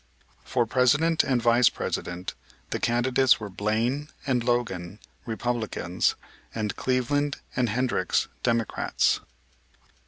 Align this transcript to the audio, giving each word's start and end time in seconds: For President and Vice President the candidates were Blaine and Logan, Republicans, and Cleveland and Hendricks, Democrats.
For 0.43 0.65
President 0.65 1.23
and 1.23 1.43
Vice 1.43 1.69
President 1.69 2.33
the 2.71 2.79
candidates 2.79 3.39
were 3.39 3.51
Blaine 3.51 4.09
and 4.25 4.43
Logan, 4.43 4.97
Republicans, 5.27 6.15
and 6.55 6.75
Cleveland 6.75 7.37
and 7.55 7.69
Hendricks, 7.69 8.27
Democrats. 8.41 9.19